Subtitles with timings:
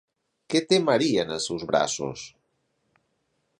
[0.53, 2.25] Què té Maria en els seus braços?